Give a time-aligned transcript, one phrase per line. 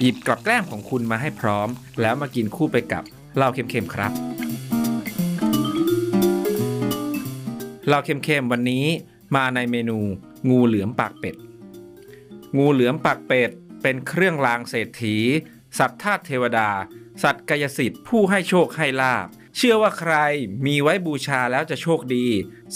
[0.00, 1.68] หยิบกับแกล้มของคุณมาให้พร้อม
[2.00, 3.04] แล้วมากินคู่ไปกับ
[3.36, 4.12] เหล้าเค็มๆครับ
[7.86, 8.86] เหล้าเค็มๆวันนี้
[9.36, 9.98] มาในเมนู
[10.50, 11.36] งูเหลือมปากเป็ด
[12.56, 13.50] งูเหลือมปากเป็ด
[13.82, 15.16] เป็นเครื่องรางเศรษฐี
[15.78, 16.70] สัตว์ธาตุเทวดา
[17.22, 20.14] สัตว์กายสิทธิ์ผู้ให้โชคให้ลาบ เชื่อว่าใคร
[20.66, 22.26] มีไว้บูชาแล้วจะโชคดี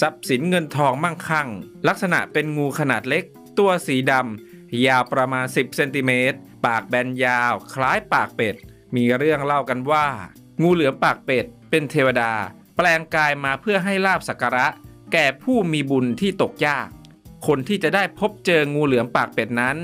[0.00, 1.48] ทรัพย์สินเงินทองมั่งคั่ง
[1.88, 3.24] ลักษณะเป็นงูขนาดเล็ก
[3.58, 4.53] ตัวสีดำ
[4.86, 8.54] ยาวประมาณ 10 เซนติเมตร ปากแบนยาว คล้ายปากเป็ด
[8.96, 10.06] มีเรื่องเล่ากันว่า
[10.62, 12.32] งูเหลือมปากเป็ด เป็นเทวดา
[12.76, 14.66] แปลงกายมาเพื่อให้ลาบสักการะ
[15.12, 16.88] แก่ผู้มีบุญที่ตกยาก
[17.46, 19.76] คนที่จะได้พบเจองูเหลือมปากเป็ดนั้น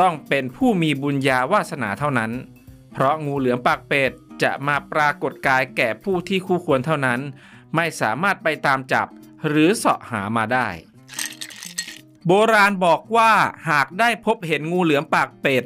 [0.00, 2.32] ต้องเป็นผู้มีบุญญาวาสนาเท่านั้น
[2.92, 4.10] เพราะงูเหลือมปากเป็ด
[4.42, 7.20] จะมาปรากฏกายแก่ผู้ที่คู่ควรเท่านั้น
[7.76, 9.06] ไม่สามารถไปตามจับ
[9.48, 10.68] หรือเสาะหามาได้
[12.26, 13.32] โบราณบอกว่า
[13.68, 15.64] หากได้พบเห็นงูเหลือมปากเป็ด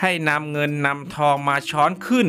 [0.00, 2.28] ให้นำเงินนำทองมาช้อนขึ้น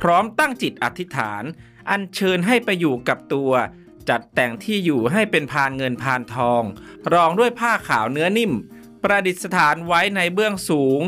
[0.00, 1.42] พร้อมตั้งจิตอธิษฐาน
[1.90, 3.52] อัญเชิญให้ไปอยู่กับตัว
[4.08, 6.62] จัดแต่งที่อยู่ให้เป็นพานเงินพานทอง
[7.12, 8.52] รองด้วยผ้าขาวเนื้อนิ่ม
[9.02, 11.00] ประดิษฐานไว้ในเบื้องสูง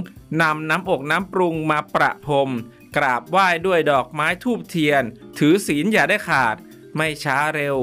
[0.43, 2.51] นำน้ำอกน้ำปรุงมาประพรม
[2.97, 5.03] กราบไหว้ด้วยดอกไม้ทูบเทียน
[5.39, 6.57] ถือศีลอย่าได้ขาด
[6.97, 7.77] ไม่ช้าเร็ว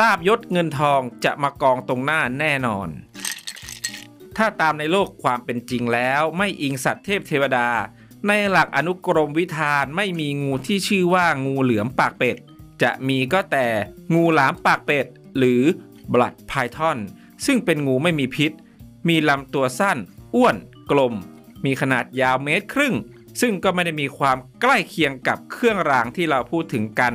[0.00, 2.88] ลาบยศเงินทองจะมากองตรงหน้าแน่นอน
[4.36, 7.68] ถ้าตามในโลกความเป็นจริงแล้วไม่อิงสัตว์เทพเทวดา
[8.28, 12.36] ในหลักอนุกรมวิธานไม่มีงูที่ชื่อว่างูเหลือมปากเป็ด
[12.82, 13.66] จะมีก็แต่
[14.14, 15.06] งูหลามปากเป็ด
[15.38, 15.62] หรือ
[16.12, 16.98] บลัดไพทอน
[17.46, 18.52] ซึ่งเป็นงูไม่มีพิษ
[19.08, 19.98] มีลำตัวสั้น
[20.34, 20.56] อ้วน
[20.90, 21.14] กลม
[21.64, 22.94] มีขนาดยาวเมตรครึ่ง
[23.40, 27.14] ซึ่งก็ไม่ได้มีความใกล้เคียงกับเครื่องรางที่เราพูดถึงกัน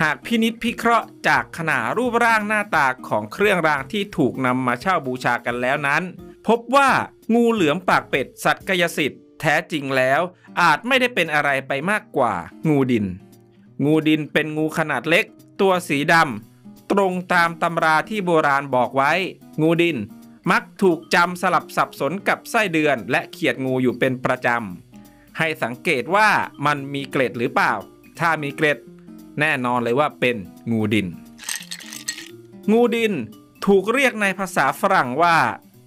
[0.00, 6.02] หากพินิษพิเคราะห์จากขนาดรูปร่างหน้าตาของเครื่องรางที่ถูกนำมาเช่าบูชากันแล้วนั้น
[6.46, 6.90] พบว่า
[7.34, 10.20] งูเหลือมปากเป็ดสัตว์กายสิทธิ์แท้จริงแล้ว
[10.60, 12.34] อาจไม่ได้เป็นอะไรไปมากกว่า
[12.68, 13.06] งูดิน
[13.84, 15.24] งูดินเป็นงูขนาดเล็ก
[15.60, 19.12] ตัวสีดำตรงตามตำราที่โบราณบอกไว้
[19.62, 19.96] งูดิน
[20.50, 26.28] มักถูกจำสลับสับสนกับไส้เดือน และเขียดงูอยู่เป็นประจำ ให้สังเกตว่า
[26.66, 27.72] มันมีเกล็ดหรือเปล่า
[28.20, 28.78] ถ้ามีเกล็ด
[29.40, 30.36] แน่นอนเลยว่าเป็น
[30.70, 31.06] งูดิน
[32.72, 33.12] งูดิน
[33.66, 35.36] ถูกเรียกในภาษาฝรั่งว่า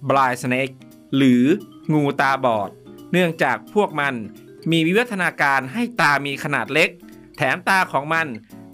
[0.08, 0.74] blind snake
[1.16, 1.44] หรือ
[1.92, 2.70] งูตาบอด
[3.12, 4.14] เนื่องจากพวกมัน
[4.70, 6.90] มีวิวัฒนาการให้ตามีขนาดเล็ก
[7.36, 8.26] แถมตาของมัน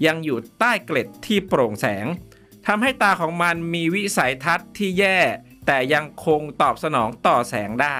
[0.06, 2.06] ยังอยู่ใต้เกล็ดที่โปร่งแสง
[2.66, 5.18] ทำให้ตาของมันมีวิสัยทัศน์ที่แย่
[5.66, 7.98] แต่ยังคงตอบสนองต่อแสงได้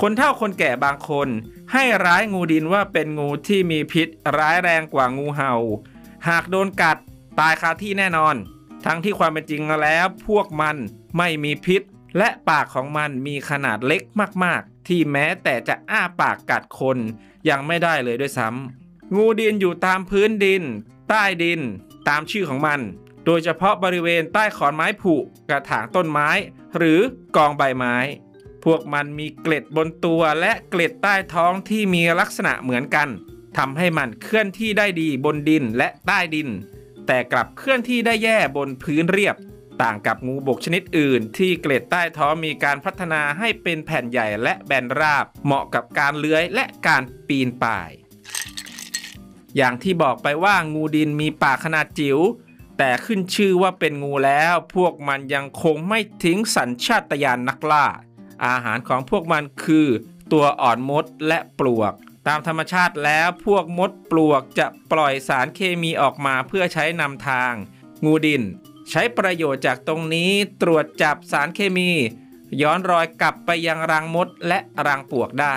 [0.00, 1.28] คนเฒ่าคนแก่บางคน
[1.72, 4.08] ให้ร้ายงูดินว่าเป็นงูที่มีพิษ
[4.38, 5.54] ร้ายแรงกว่างูเห่า
[6.28, 6.98] หากโดนกัด
[7.40, 8.34] ตายคาที่แน่นอน
[8.86, 10.76] ทั้งที่ความเป็นจริงแล้วพวกมัน
[11.16, 11.82] ไม่มีพิษ
[12.18, 14.02] และปากของมันมีขนาดเล็ก
[14.44, 16.98] มากๆ ที่แม้แต่จะอ้าปากกัดคน
[17.48, 20.62] ยังไม่ได้เลยด้วยซ้ำงูดินอยู่ตามพื้นดิน
[21.08, 21.60] ใต้ดิน
[22.08, 22.80] ตามชื่อของมัน
[23.24, 25.14] โดยเฉพาะบริเวณใต้ขอนไม้ผุ
[25.48, 26.28] กระถางต้นไม้
[26.76, 27.00] หรือ
[27.36, 27.96] กองใบไม้
[28.64, 33.08] พวกมันมีเกล็ดบนตัวและเกล็ดใต้ท้องที่มีลักษณะเหมือนกัน
[33.58, 36.48] ทำให้มันเคลื่อนที่ได้ดีบนดินและใต้ดิน
[37.06, 39.36] แต่กลับเคลื่อนที่ได้แย่บนพื้นเรียบ
[39.82, 47.90] ต่างกับงูบกชนิดอื่น ที่เกล็ดใต้ท้องมีการพัฒนาให้เป็นแผ่นใหญ่และแบนราบ เหมาะกับการเลื้อยและการปีนป่าย
[49.56, 52.18] อย่างที่บอกไปว่างูดินมีปากขนาดจิ๋ว
[52.78, 57.86] แต่ขึ้นชื่อว่าเป็นงูแล้ว พวกมันยังคงไม่ทิ้งสัญชาตญาณนักล่า
[58.46, 59.86] อาหารของพวกมันคือ
[60.32, 61.92] ตัวอ่อนมดและปลวก
[62.26, 67.52] ตามธรรมชาติแล้วพวกมดปลวกจะปล่อยสารเคมีออกมาเพื่อใช้นำทาง
[68.04, 68.42] งูดิน
[68.90, 70.30] ใช้ประโยชน์จากตรงนี้
[70.62, 71.90] ตรวจจับสารเคมี
[72.62, 75.56] ย้อนรอยกลับไปยังรังมดและรังปลวกได้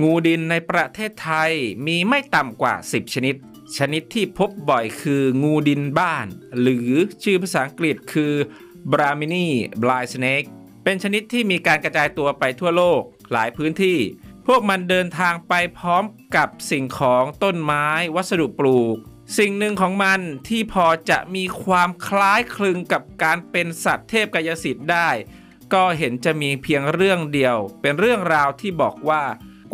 [0.00, 1.52] งูดินในประเทศไทย
[1.86, 3.34] มีไม่ต่ำกว่า 10 ชนิด
[3.78, 6.26] ชนิดที่พบบ่อยคืองูดินบ้าน
[6.60, 6.90] หรือ
[7.22, 8.32] ชื่อภาษาอังกฤษคือ
[8.92, 9.46] Brahmini
[9.82, 10.48] blind snake
[10.82, 13.00] เป็นชนิดที่มีการกระจายตัวไปทั่วโลก
[13.32, 13.98] หลายพื้นที่
[14.46, 16.04] พวกมันเดินทางไปพร้อม
[16.36, 18.96] กับสิ่งของต้นไม้ วัสดุปลูก
[19.38, 25.10] สิ่งหนึ่งของมันที่พอจะมีความคล้ายคลึงกับการเป็นสัตว์เทพกายสิทธิ์ได้
[25.74, 29.24] ก็เห็นจะมีเพียงเรื่องเดียว เป็นเรื่องราวที่บอกว่า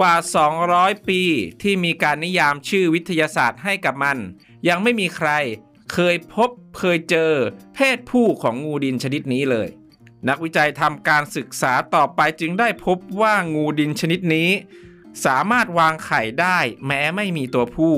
[0.01, 0.15] กว่า
[0.63, 1.23] 200 ปี
[1.63, 4.19] ที่มีการนิยามชื่อวิทยาศาสตร์ให้กับมัน
[4.69, 5.31] ยังไม่มีใคร
[5.93, 7.33] เคยพบเคยเจอ
[7.75, 9.69] เพศผู้ของงูดินชนิดนี้เลย
[10.29, 14.51] นักวิจัยทำการศึกษาต่อไปจึงได้พบว่างูดินชนิดนี้
[15.25, 17.97] สามารถวางไข่ได้แม้ไม่มีตัวผู้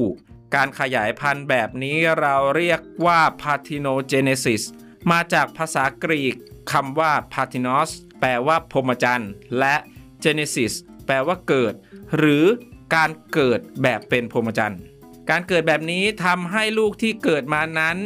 [0.55, 4.63] การขยายพันธุ์แบบนี้เราเรียกว่า parthenogenesis
[5.11, 6.37] มาจากภาษากรีก
[6.73, 7.91] คำว่า parthenos
[8.21, 9.77] แปลว่าพรหมจรรย์ และ
[10.25, 10.73] genesis
[11.07, 11.75] แปลว่าเกิด
[12.17, 12.45] หรือ
[12.95, 14.81] การเกิดแบบเป็นพรหมจรรย์
[15.31, 17.97] การเกิดแบบนี้ทำให้ลูกที่เกิดมานั้น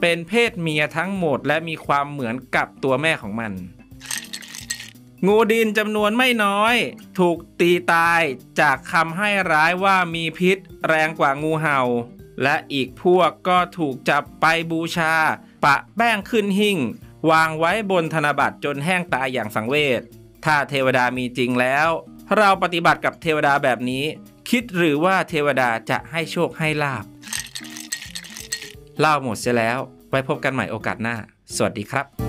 [0.00, 3.52] เป็นเพศเมียทั้งหมดและมีความเหมือนกับตัวแม่ของมัน
[5.24, 6.74] งูดินจำนวนไม่น้อย
[7.18, 8.20] ถูกตีตาย
[8.60, 11.80] จากคำให้ร้ายว่ามีพิษแรงกว่างูเห่า
[12.42, 15.14] และอีกพวกก็ถูกจับไปบูชา
[15.64, 16.78] ปะแป้งขึ้นหิ่ง
[17.30, 20.00] วางไว้บนธนบัตรจนแห้งตายอย่างสังเวช
[20.44, 21.88] ถ้าเทวดามีจริงแล้ว
[22.36, 24.04] เราปฏิบัติกับเทวดาแบบนี้
[24.50, 27.04] คิดหรือว่าเทวดาจะให้โชคให้ลาบ
[29.00, 29.78] เล่าหมดเสียแล้ว
[30.08, 31.16] ไว้พบกันใหม่โอกาสหน้า
[31.54, 32.25] สวัสดีครับ